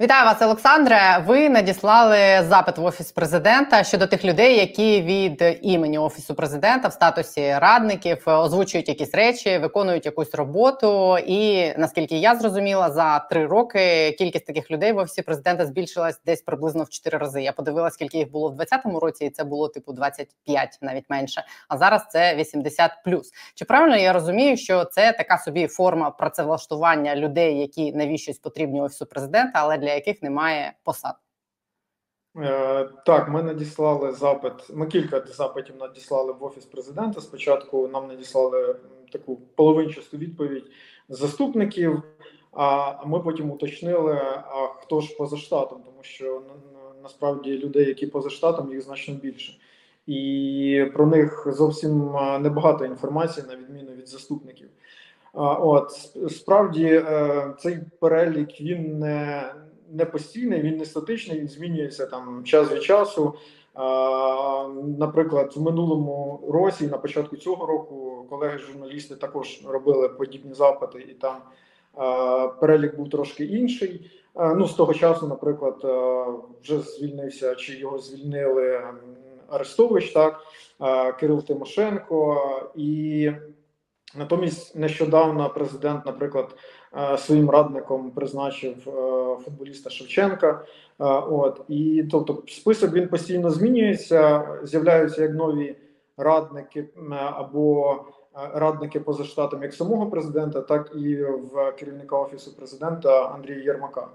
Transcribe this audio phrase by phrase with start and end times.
[0.00, 1.24] Вітаю вас, Олександре.
[1.26, 6.92] Ви надіслали запит в офіс президента щодо тих людей, які від імені офісу президента в
[6.92, 11.18] статусі радників озвучують якісь речі, виконують якусь роботу.
[11.18, 16.42] І наскільки я зрозуміла, за три роки кількість таких людей в офісі президента збільшилась десь
[16.42, 17.42] приблизно в чотири рази.
[17.42, 21.44] Я подивилася, скільки їх було в 2020 році, і це було типу 25, навіть менше.
[21.68, 23.30] А зараз це 80 плюс.
[23.54, 29.06] Чи правильно я розумію, що це така собі форма працевлаштування людей, які навіщось потрібні офісу
[29.06, 31.14] президента, але для яких немає посад.
[32.36, 34.52] Е, так, ми надіслали запит.
[34.74, 37.20] Ми кілька запитів надіслали в офіс президента.
[37.20, 38.76] Спочатку нам надіслали
[39.12, 40.70] таку половинчасту відповідь
[41.08, 42.02] заступників.
[42.52, 44.12] А ми потім уточнили,
[44.50, 46.42] а хто ж поза штатом, тому що
[47.02, 49.58] насправді людей, які поза штатом, їх значно більше,
[50.06, 54.68] і про них зовсім небагато інформації, на відміну від заступників.
[55.32, 55.90] От
[56.30, 59.44] справді е, цей перелік він не
[59.94, 63.34] не постійний, він не статичний, він змінюється там час від часу.
[64.98, 71.36] Наприклад, в минулому році, на початку цього року, колеги-журналісти також робили подібні запити, і там
[72.60, 74.10] перелік був трошки інший.
[74.36, 75.76] Ну, з того часу, наприклад,
[76.62, 78.80] вже звільнився чи його звільнили
[79.48, 80.40] Арестович, так
[81.20, 82.42] Кирил Тимошенко,
[82.74, 83.30] і
[84.16, 86.56] натомість нещодавно президент, наприклад,
[87.18, 88.90] своїм радником призначив е,
[89.44, 90.50] футболіста Шевченка.
[90.50, 94.48] Е, от і тобто, список він постійно змінюється.
[94.62, 95.76] З'являються як нові
[96.16, 97.96] радники або
[98.54, 104.08] радники поза штатом як самого президента, так і в керівника офісу президента Андрія Єрмака.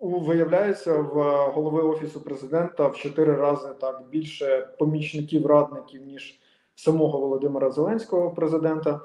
[0.00, 6.40] Виявляється, в голови офісу президента в чотири рази так більше помічників радників ніж
[6.74, 9.00] самого Володимира Зеленського президента.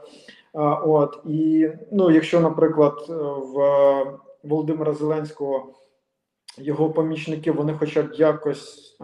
[0.85, 3.05] От і ну, якщо, наприклад,
[3.53, 3.57] в
[4.43, 5.73] Володимира Зеленського
[6.57, 8.97] його помічники, вони хоча б якось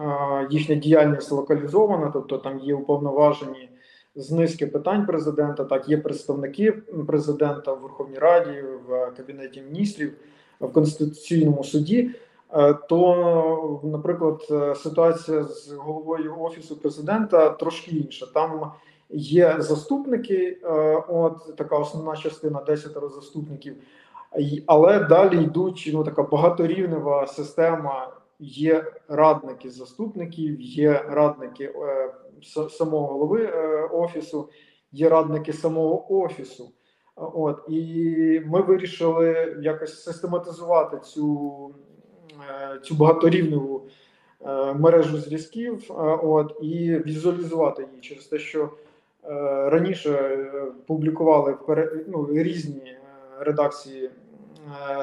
[0.50, 3.68] їхня діяльність локалізована, тобто там є уповноважені
[4.14, 6.72] з низки питань президента, так є представники
[7.06, 10.12] президента в Верховній Раді, в Кабінеті міністрів,
[10.60, 12.10] в Конституційному суді.
[12.52, 14.42] Е, то, наприклад,
[14.76, 18.26] ситуація з головою офісу президента трошки інша.
[18.34, 18.72] Там
[19.10, 20.68] Є заступники, е,
[21.08, 23.76] от така основна частина 10 заступників,
[24.66, 28.12] але далі йдуть ну, така багаторівнева система.
[28.38, 32.12] Є радники заступників, є радники е,
[32.70, 34.48] самого голови е, офісу,
[34.92, 36.70] є радники самого офісу.
[37.16, 41.70] От і ми вирішили якось систематизувати цю
[42.50, 43.86] е, цю багаторівневу
[44.40, 45.84] е, мережу зв'язків.
[45.90, 45.92] Е,
[46.22, 48.70] от і візуалізувати її через те, що
[49.68, 51.56] раніше е, публікували
[52.08, 52.98] ну, різні е,
[53.40, 54.10] редакції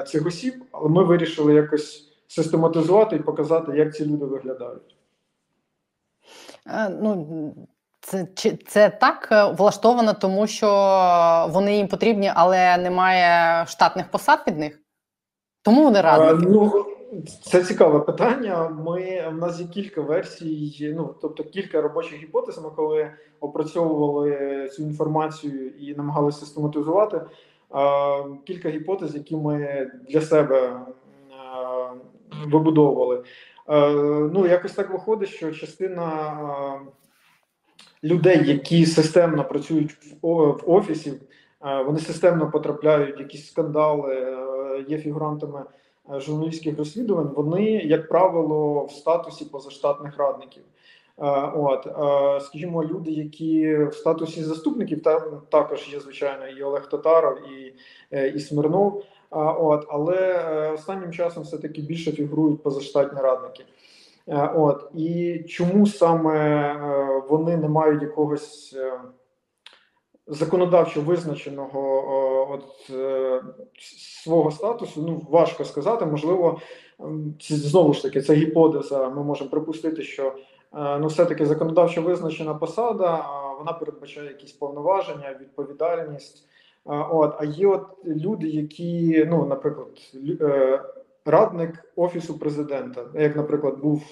[0.06, 4.96] цих осіб, але ми вирішили якось систематизувати і показати, як ці люди виглядають.
[6.90, 7.54] Ну,
[8.00, 8.26] це
[8.66, 10.68] це так влаштовано, тому що
[11.50, 14.80] вони їм потрібні, але немає штатних посад під них.
[15.62, 16.46] Тому вони радники.
[16.50, 16.84] Ну,
[17.42, 18.68] це цікаве питання.
[18.68, 22.58] Ми в нас є кілька версій, ну тобто кілька робочих гіпотез.
[22.58, 23.10] Ми коли
[23.40, 27.20] опрацьовували цю інформацію і намагалися систематизувати.
[28.44, 30.80] Кілька гіпотез, які ми для себе
[32.46, 33.24] вибудовували.
[34.32, 36.80] Ну, якось так виходить, що частина
[38.04, 41.12] людей, які системно працюють в офісі,
[41.86, 44.36] вони системно потрапляють в якісь скандали,
[44.88, 45.64] є фігурантами.
[46.12, 50.62] Е, журналістських розслідувань, вони, як правило, в статусі позаштатних радників.
[51.18, 56.88] Е, от, е, скажімо, люди, які в статусі заступників, там також є звичайно і Олег
[56.88, 57.74] Татаров, і
[58.36, 59.04] і Смирнов.
[59.30, 60.44] От, але
[60.74, 63.64] останнім часом все таки більше фігурують позаштатні радники.
[64.54, 68.76] От і чому саме вони не мають якогось
[70.26, 73.42] законодавчо визначеного от е,
[74.22, 76.06] свого статусу, ну важко сказати.
[76.06, 76.60] Можливо,
[77.40, 79.08] знову ж таки це гіпотеза.
[79.08, 80.34] Ми можемо припустити, що
[80.74, 83.26] е, ну, все-таки законодавчо визначена посада,
[83.58, 86.46] вона передбачає якісь повноваження, відповідальність.
[86.86, 89.88] От, а є от люди, які, ну, наприклад,
[90.40, 90.82] е,
[91.24, 94.02] радник офісу президента, як, наприклад, був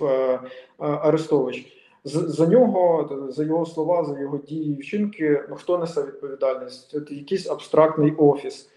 [0.79, 6.91] Арестович за нього, за його слова, за його дії вчинки, ну хто несе відповідальність?
[6.91, 8.69] Це якийсь абстрактний офіс.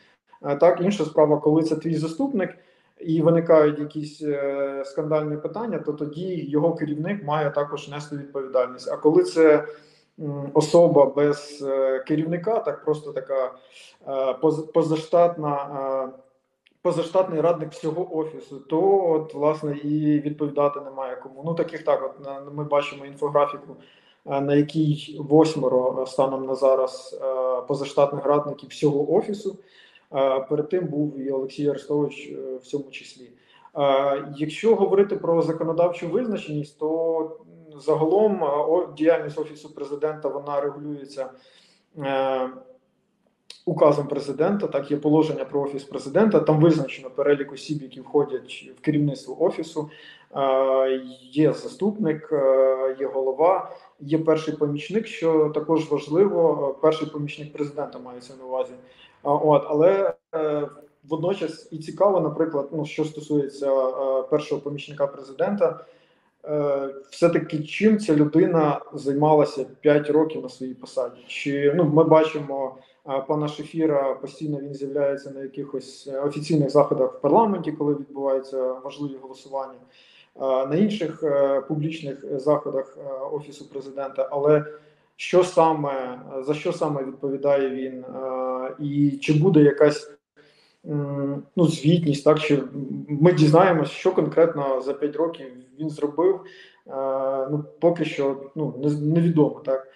[0.59, 2.57] Так, інша справа, коли це твій заступник
[2.99, 8.91] і виникають якісь е, скандальні питання, то тоді його керівник має також нести відповідальність.
[8.91, 9.67] А коли це
[10.53, 13.51] особа без е, керівника, так просто така
[14.07, 14.33] е,
[14.73, 16.09] позаштатна
[16.85, 21.43] позаштатний радник всього офісу, то от власне і відповідати немає кому.
[21.45, 23.75] Ну таких так, от ми бачимо інфографіку,
[24.25, 27.19] на якій восьмеро станом на зараз
[27.67, 29.57] позаштатних радників всього офісу.
[30.49, 33.29] Перед тим був і Олексій Арестович в цьому числі.
[34.37, 37.39] Якщо говорити про законодавчу визначеність, то
[37.77, 38.43] загалом
[38.97, 41.29] діяльність офісу президента вона регулюється
[41.97, 42.49] е,
[43.65, 44.67] указом президента.
[44.67, 46.39] Так є положення про офіс президента.
[46.39, 49.89] Там визначено перелік осіб, які входять в керівництво офісу.
[50.35, 51.01] Е,
[51.31, 55.07] є заступник, е, є голова, є перший помічник.
[55.07, 58.73] Що також важливо, перший помічник президента мається на увазі.
[59.23, 60.13] От але
[61.09, 63.75] водночас і цікаво, наприклад, ну що стосується
[64.21, 65.85] першого помічника президента.
[66.47, 71.25] Е, все-таки чим ця людина займалася 5 років на своїй посаді?
[71.27, 72.77] Чи ну ми бачимо
[73.09, 79.17] е, пана Шефіра постійно він з'являється на якихось офіційних заходах в парламенті, коли відбуваються важливі
[79.21, 79.79] голосування,
[80.35, 81.23] е, на інших
[81.67, 82.97] публічних заходах
[83.31, 84.65] офісу президента, але
[85.15, 88.05] що саме за що саме відповідає він,
[88.79, 90.11] і чи буде якась
[91.55, 92.57] ну, звітність, так що
[93.09, 95.47] ми дізнаємося, що конкретно за 5 років
[95.79, 96.39] він зробив.
[97.51, 99.87] Ну, поки що ну, невідомо так.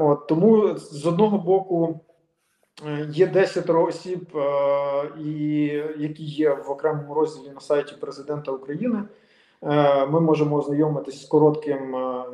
[0.00, 2.00] От Тому з одного боку
[2.86, 4.28] е, є 10 осіб,
[5.96, 9.02] які є в окремому розділі на сайті президента України.
[9.62, 12.24] Е, ми можемо ознайомитись з коротким е,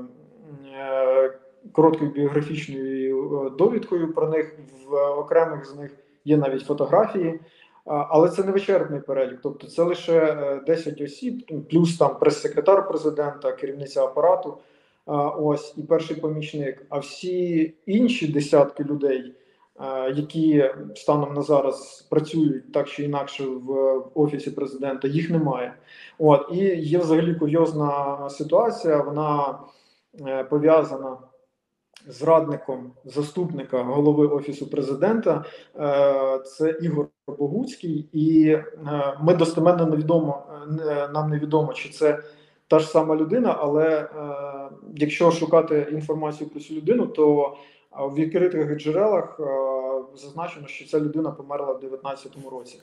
[1.72, 5.90] короткою біографічною довідкою про них в окремих з них
[6.24, 7.40] є навіть фотографії.
[7.84, 13.52] Але це не вичерпний перелік, тобто це лише 10 е, осіб, плюс там прес-секретар президента,
[13.52, 14.58] керівниця апарату,
[15.38, 16.86] ось і перший помічник.
[16.88, 19.34] А всі інші десятки людей,
[20.14, 25.74] які станом на зараз працюють так чи інакше в офісі президента, їх немає.
[26.18, 29.02] От і є взагалі курйозна ситуація.
[29.02, 29.58] Вона
[30.26, 31.16] е, пов'язана
[32.06, 35.44] зрадником заступника голови офісу президента
[35.76, 38.64] е, це Ігор Богуцький, і е,
[39.22, 40.42] ми достеменно невідомо
[40.88, 42.22] е, нам невідомо, чи це
[42.68, 43.56] та ж сама людина.
[43.60, 44.08] Але
[44.94, 47.56] якщо шукати інформацію про цю людину, то
[47.98, 49.40] в відкритих джерелах
[50.14, 52.80] зазначено, що ця людина померла в 2019 році.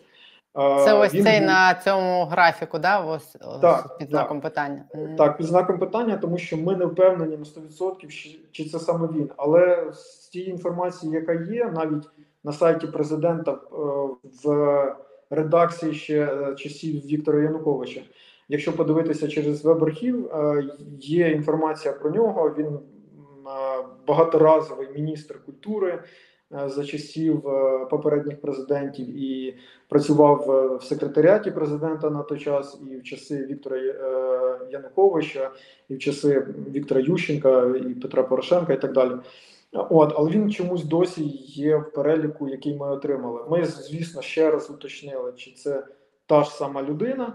[0.55, 1.47] Це ось Він цей був...
[1.47, 2.99] на цьому графіку, да?
[2.99, 4.51] Ось, так, під знаком так.
[4.51, 4.85] питання.
[5.17, 9.29] Так, під знаком питання, тому що ми не впевнені на 100%, чи це саме він.
[9.37, 12.09] Але з тієї інформації, яка є, навіть
[12.43, 13.57] на сайті президента е,
[14.43, 14.95] в
[15.29, 18.01] редакції ще е, часів Віктора Януковича.
[18.49, 20.63] Якщо подивитися через веб-архів, е,
[20.99, 22.55] є інформація про нього.
[22.57, 22.79] Він
[24.07, 26.03] багаторазовий міністр культури.
[26.53, 29.57] Е, за часів е, попередніх президентів і
[29.89, 33.77] працював е, в секретаріаті президента на той час, і в часи Віктора
[34.71, 35.51] Януковича,
[35.89, 39.11] і в часи Віктора Ющенка і Петра Порошенка, і так далі.
[39.73, 43.41] От, але він чомусь досі є в переліку, який ми отримали.
[43.49, 45.83] Ми, звісно, ще раз уточнили, чи це
[46.25, 47.33] та ж сама людина.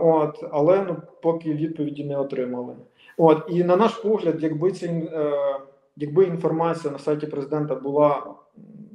[0.00, 2.74] От, але ну поки відповіді не отримали.
[3.16, 5.02] От і на наш погляд, якби це
[5.96, 8.34] якби інформація на сайті президента була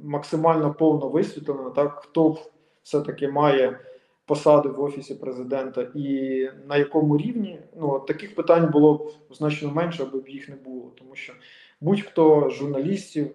[0.04, 2.36] максимально повно висвітлена, так хто
[2.82, 3.78] все-таки має
[4.26, 10.02] посади в офісі президента і на якому рівні, ну таких питань було б значно менше,
[10.02, 11.32] аби б їх не було, тому що
[11.80, 13.30] будь-хто з журналістів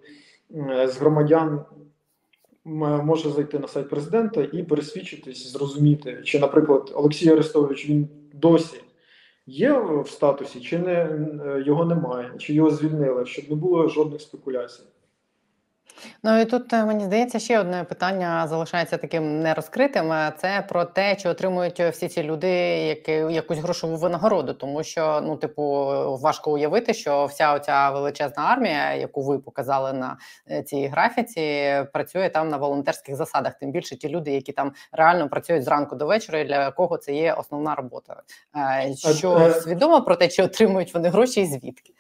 [0.86, 1.66] з громадян.
[2.66, 8.82] Може зайти на сайт президента і пересвідчитись, зрозуміти, чи, наприклад, Олексій Арестович він досі
[9.46, 14.22] є в статусі, чи не е, його немає, чи його звільнили, щоб не було жодних
[14.22, 14.84] спекуляцій.
[16.24, 20.14] Ну і тут е, мені здається, ще одне питання залишається таким нерозкритим.
[20.38, 22.50] Це про те, чи отримують всі ці люди
[22.84, 25.64] які, якусь грошову винагороду, тому що ну, типу,
[26.22, 30.18] важко уявити, що вся оця величезна армія, яку ви показали на
[30.52, 33.54] е, цій графіці, працює там на волонтерських засадах.
[33.54, 37.14] Тим більше ті люди, які там реально працюють зранку до вечора, і для кого це
[37.14, 38.22] є основна робота.
[38.56, 41.94] Е, що свідомо про те, чи отримують вони гроші і звідки?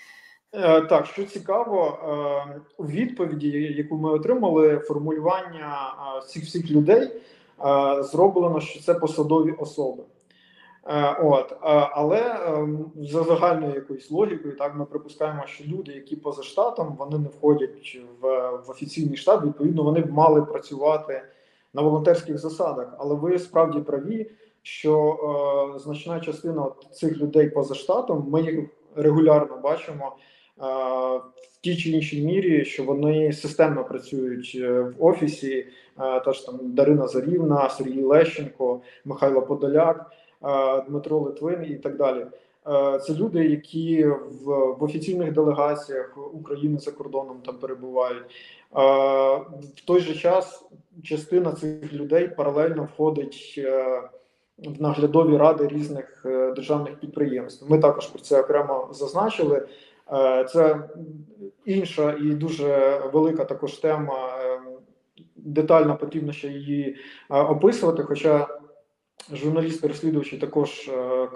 [0.55, 1.97] Е, так, що цікаво,
[2.47, 7.11] е, у відповіді, яку ми отримали, формулювання е, всіх всіх людей
[7.99, 10.03] зроблено, що це посадові особи.
[11.23, 11.55] От,
[11.91, 12.39] Але
[12.95, 17.97] за загальною якоюсь логікою, так ми припускаємо, що люди, які поза штатом, вони не входять
[18.21, 18.27] в
[18.67, 21.21] в офіційний штат, відповідно, вони б мали працювати
[21.73, 22.93] на волонтерських засадах.
[22.99, 24.31] Але ви справді праві,
[24.61, 25.17] що
[25.83, 30.15] значна частина цих людей поза штатом, ми їх регулярно бачимо
[30.57, 35.65] в тій чи іншій мірі, що вони системно працюють в офісі.
[36.25, 40.11] Теж там Дарина Зарівна, Сергій Лещенко, Михайло Подоляк,
[40.87, 42.25] Дмитро Литвин і так далі.
[43.01, 48.23] Це люди, які в, в офіційних делегаціях України за кордоном там перебувають.
[49.75, 50.65] В той же час
[51.03, 53.59] частина цих людей паралельно входить
[54.57, 57.71] в наглядові ради різних е, державних підприємств.
[57.71, 59.67] Ми також про це окремо зазначили.
[60.11, 60.89] Е, це
[61.65, 64.37] інша і дуже велика також тема.
[64.43, 64.59] Е,
[65.35, 66.95] детально потрібно ще її
[67.29, 68.03] описувати.
[68.03, 68.47] Хоча
[69.31, 70.91] журналісти-розслідувачі також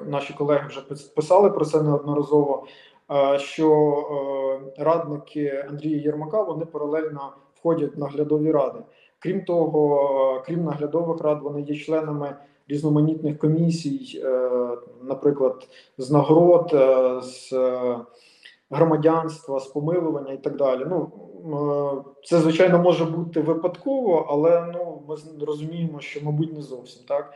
[0.06, 0.82] наші колеги вже
[1.16, 2.68] писали про це неодноразово.
[3.38, 8.80] Що радники Андрія Єрмака вони паралельно входять в наглядові ради.
[9.20, 12.36] Крім того, крім наглядових рад, вони є членами
[12.68, 14.50] різноманітних комісій, е,
[15.04, 18.00] наприклад, з нагород, е, з е,
[18.70, 20.86] громадянства, з помилування і так далі.
[20.90, 21.12] Ну
[22.24, 27.34] це звичайно може бути випадково, але ну ми розуміємо, що мабуть не зовсім так,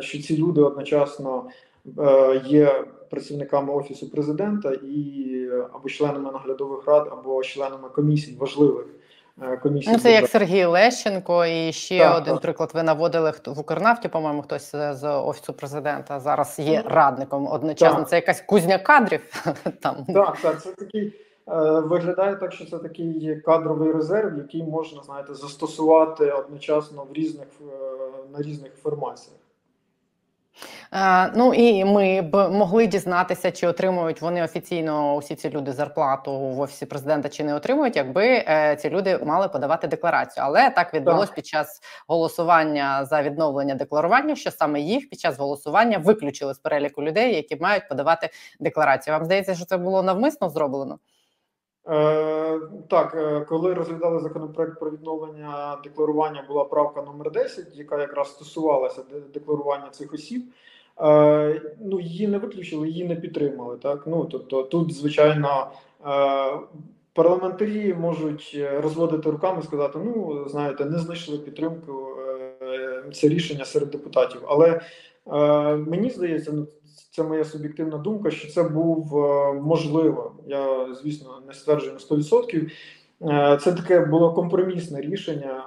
[0.00, 1.44] що ці люди одночасно
[2.46, 8.86] є працівниками офісу президента і або членами наглядових рад, або членами комісій важливих.
[9.42, 9.92] Е, комісії.
[9.92, 12.42] Ну, Це як Сергій Лещенко, і ще так, один так.
[12.42, 12.70] приклад.
[12.74, 17.98] Ви наводили в Укрнафті, по-моєму, хтось з офісу президента зараз є радником одночасно.
[17.98, 18.08] Так.
[18.08, 19.44] Це якась кузня кадрів
[19.80, 20.04] там.
[20.14, 21.12] Так, так, це такий.
[21.48, 27.48] Е, виглядає так, що це такий кадровий резерв, який можна знаєте застосувати одночасно в різних
[27.60, 27.74] е,
[28.32, 29.38] на різних формаціях.
[30.92, 36.38] Е, ну і ми б могли дізнатися, чи отримують вони офіційно усі ці люди зарплату
[36.38, 40.44] в офісі президента, чи не отримують, якби е, ці люди мали подавати декларацію.
[40.46, 41.34] Але так відбулось так.
[41.34, 47.02] під час голосування за відновлення декларування, що саме їх під час голосування виключили з переліку
[47.02, 48.30] людей, які мають подавати
[48.60, 49.14] декларацію.
[49.14, 50.98] Вам здається, що це було навмисно зроблено?
[51.88, 58.30] Е, Так, е, коли розглядали законопроект про відновлення декларування, була правка номер 10, яка якраз
[58.30, 59.02] стосувалася
[59.34, 60.42] декларування цих осіб.
[61.00, 63.76] Е, ну її не виключили, її не підтримали.
[63.76, 65.70] Так ну тобто, тут звичайно
[66.06, 66.58] е,
[67.12, 72.08] парламентарі можуть розводити руками, і сказати: ну знаєте, не знайшли підтримку
[72.62, 74.40] е, це рішення серед депутатів.
[74.46, 74.80] Але
[75.86, 76.66] мені здається, ну
[77.10, 79.12] це моя суб'єктивна думка, що це був
[79.62, 80.32] можливо.
[80.46, 83.58] Я звісно не стверджую на 100%.
[83.58, 85.64] Це таке було компромісне рішення.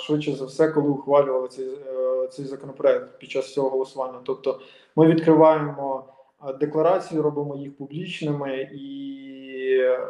[0.00, 1.66] Швидше за все, коли ухвалювали цей
[2.30, 4.18] цей законопроект під час цього голосування.
[4.24, 4.60] Тобто,
[4.96, 6.04] ми відкриваємо
[6.60, 8.98] декларації, робимо їх публічними, і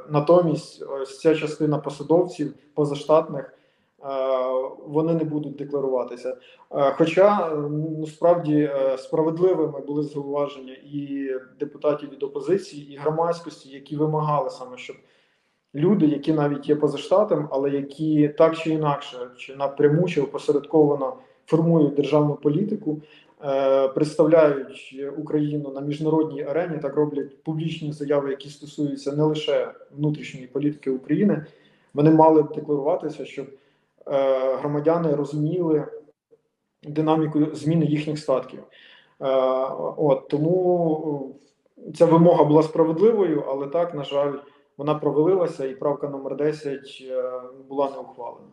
[0.08, 3.57] натомість ось ця частина посадовців позаштатних.
[4.86, 6.36] Вони не будуть декларуватися.
[6.70, 14.50] Хоча ну, справді е, справедливими були зауваження і депутатів від опозиції, і громадськості, які вимагали
[14.50, 14.96] саме, щоб
[15.74, 21.16] люди, які навіть є поза штатом, але які так чи інакше, чи напряму, чи опосередковано
[21.46, 23.02] формують державну політику,
[23.44, 30.46] е, представляють Україну на міжнародній арені, так роблять публічні заяви, які стосуються не лише внутрішньої
[30.46, 31.46] політики України.
[31.94, 33.67] Вони мали б декларуватися, щоб е,
[34.60, 35.86] громадяни розуміли
[36.82, 38.60] динаміку зміни їхніх статків.
[38.60, 39.26] Е,
[39.96, 41.36] от тому
[41.94, 44.32] ця вимога була справедливою, але так, на жаль,
[44.76, 47.02] вона провалилася, і правка номер 10
[47.68, 48.48] була не ухвалена.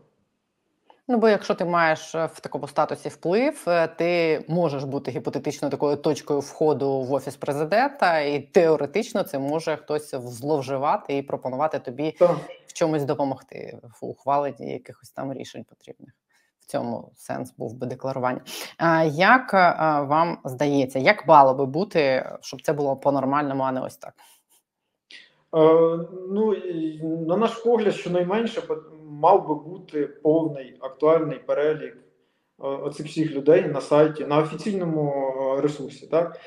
[1.08, 5.70] Ну, бо якщо ти маєш е, в такому статусі вплив, е, ти можеш бути гіпотетично
[5.70, 12.12] такою точкою входу в офіс президента, і теоретично це може хтось зловживати і пропонувати тобі
[12.12, 12.36] так.
[12.75, 16.13] Чомусь допомогти в ухваленні якихось там рішень потрібних.
[16.60, 18.41] В цьому сенс був би декларування.
[18.77, 23.82] А як е, вам здається, як мало би бути, щоб це було по-нормальному, а не
[23.82, 24.13] ось так?
[25.55, 26.55] Е, ну
[27.27, 28.62] на наш погляд, щонайменше
[29.03, 32.05] мав би бути повний актуальний перелік е,
[32.58, 36.08] оцих всіх людей на сайті на офіційному е, ресурсі.
[36.08, 36.40] Так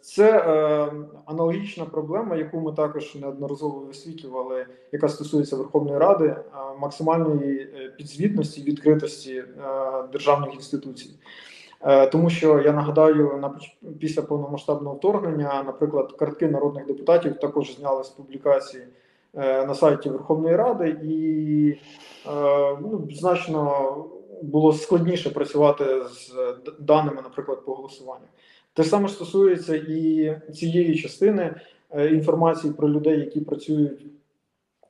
[0.00, 0.92] це е,
[1.26, 6.44] аналогічна проблема, яку ми також неодноразово висвітлювали, яка стосується Верховної Ради, е,
[6.78, 9.44] максимальної підзвітності відкритості е,
[10.12, 11.10] державних інституцій.
[11.80, 13.54] Е, тому що я нагадаю, на
[13.98, 18.82] після повномасштабного вторгнення, наприклад, картки народних депутатів також зняли з публікації
[19.34, 23.94] е, на сайті Верховної Ради, і е, ну, значно
[24.42, 26.34] було складніше працювати з
[26.78, 28.26] даними, наприклад, по голосуванню.
[28.72, 31.54] Те саме стосується і цієї частини
[31.94, 34.06] інформації про людей, які працюють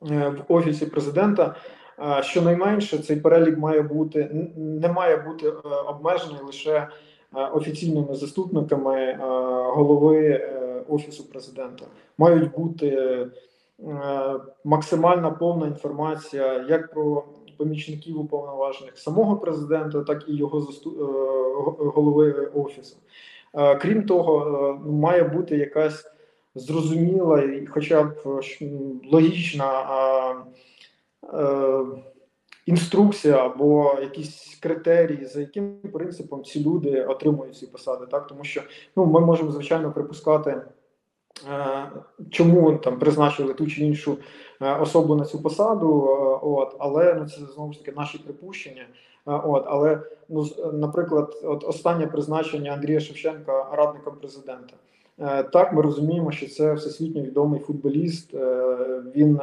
[0.00, 1.54] в офісі президента.
[2.20, 5.52] Щонайменше цей перелік має бути не має бути е,
[5.86, 6.88] обмежений лише е,
[7.32, 9.18] офіційними заступниками е,
[9.74, 10.50] голови
[10.88, 11.84] офісу президента.
[12.18, 13.26] Мають бути
[14.64, 17.24] максимальна повна інформація як про
[17.56, 20.98] помічників уповноважених самого президента, так і його заступ...
[21.78, 22.96] голови офісу.
[23.80, 26.10] Крім того, має бути якась
[26.54, 28.40] зрозуміла, і, хоча б
[29.12, 30.44] логічна
[32.66, 38.62] інструкція або якісь критерії, за яким принципом ці люди отримують ці посади, так тому що
[38.96, 40.62] ну ми можемо звичайно припускати.
[41.50, 41.90] Е,
[42.30, 44.16] чому там призначили ту чи іншу е,
[44.60, 46.08] особу на цю посаду?
[46.10, 48.86] Е, от але ну це знову ж таки наші припущення.
[49.24, 54.74] От але ну наприклад, от останнє призначення Андрія Шевченка радником президента.
[55.52, 58.34] Так, ми розуміємо, що це всесвітньо відомий футболіст.
[59.14, 59.40] Він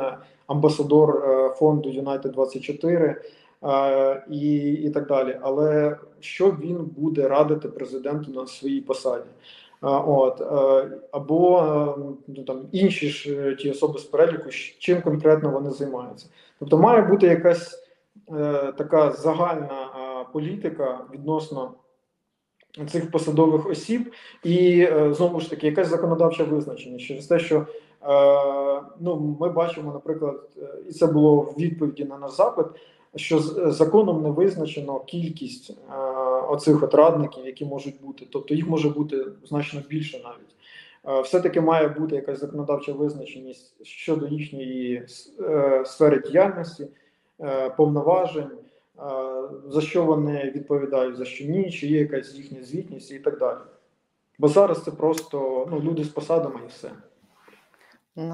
[0.48, 1.24] амбасадор
[1.58, 3.22] фонду Юнайтед 24
[4.30, 5.40] і і так далі.
[5.42, 9.30] Але що він буде радити президенту на своїй посаді?
[9.86, 10.42] От
[11.12, 11.96] або
[12.28, 14.50] ну, там інші ж е, ті особи з переліку,
[14.80, 16.30] чим конкретно вони займаються.
[16.60, 17.84] Тобто має бути якась
[18.30, 19.88] е, така загальна
[20.34, 21.72] політика відносно
[22.88, 24.14] цих посадових осіб,
[24.44, 27.68] і е, знову ж таки якась законодавча визначеність через те, що
[29.00, 30.50] ну ми бачимо, наприклад,
[30.90, 32.66] і це було в відповіді на наш запит
[33.16, 33.40] що
[33.72, 35.96] законом не визначено кількість е,
[36.50, 40.56] оцих от радників, які можуть бути, тобто їх може бути значно більше навіть.
[41.18, 45.08] Е, все-таки має бути якась законодавча визначеність щодо їхньої
[45.40, 46.88] е, сфери діяльності,
[47.78, 48.52] повноважень,
[49.68, 53.58] за що вони відповідають, за що ні, чи є якась їхня звітність і так далі.
[54.40, 56.92] Бо зараз це просто ну, люди з посадами і все.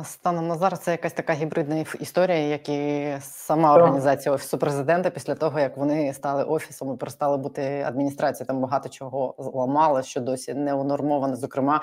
[0.04, 5.36] Станом на зараз це якась така гібридна історія, як і сама організація офісу президента після
[5.36, 8.48] того, як вони стали офісом і перестали бути адміністрацією.
[8.48, 11.36] Там багато чого зламали, що досі не унормовано.
[11.36, 11.82] Зокрема,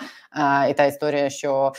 [0.70, 1.72] і та історія, що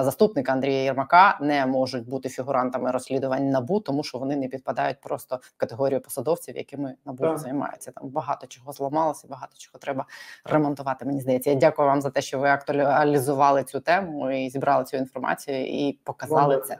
[0.00, 5.40] заступники Андрія Єрмака не можуть бути фігурантами розслідувань набу, тому що вони не підпадають просто
[5.42, 7.38] в категорію посадовців, якими набу так.
[7.38, 7.90] займається.
[7.90, 10.06] Там багато чого зламалося, багато чого треба
[10.44, 11.04] ремонтувати.
[11.04, 14.96] Мені здається, я дякую вам за те, що ви актуалізували цю тему і зібрали цю
[14.96, 16.78] інформацію і показали це.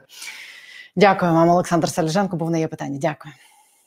[0.95, 2.37] Дякую вам, Олександр Саліженко.
[2.37, 2.99] Був на є питання.
[3.01, 3.33] Дякую.